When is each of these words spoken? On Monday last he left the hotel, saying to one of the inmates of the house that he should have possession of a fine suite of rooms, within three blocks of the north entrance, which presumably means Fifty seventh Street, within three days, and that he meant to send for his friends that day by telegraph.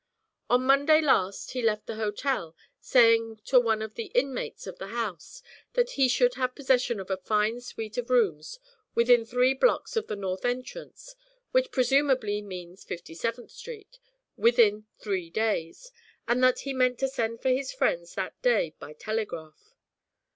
On 0.49 0.63
Monday 0.65 0.99
last 0.99 1.51
he 1.51 1.61
left 1.61 1.85
the 1.85 1.93
hotel, 1.97 2.55
saying 2.79 3.39
to 3.45 3.59
one 3.59 3.83
of 3.83 3.93
the 3.93 4.07
inmates 4.15 4.65
of 4.65 4.79
the 4.79 4.87
house 4.87 5.43
that 5.73 5.91
he 5.91 6.07
should 6.07 6.33
have 6.33 6.55
possession 6.55 6.99
of 6.99 7.11
a 7.11 7.17
fine 7.17 7.61
suite 7.61 7.99
of 7.99 8.09
rooms, 8.09 8.57
within 8.95 9.23
three 9.25 9.53
blocks 9.53 9.95
of 9.95 10.07
the 10.07 10.15
north 10.15 10.43
entrance, 10.43 11.15
which 11.51 11.69
presumably 11.69 12.41
means 12.41 12.83
Fifty 12.83 13.13
seventh 13.13 13.51
Street, 13.51 13.99
within 14.35 14.87
three 14.97 15.29
days, 15.29 15.91
and 16.27 16.43
that 16.43 16.61
he 16.61 16.73
meant 16.73 16.97
to 16.97 17.07
send 17.07 17.39
for 17.39 17.49
his 17.49 17.71
friends 17.71 18.15
that 18.15 18.41
day 18.41 18.73
by 18.79 18.93
telegraph. 18.93 19.75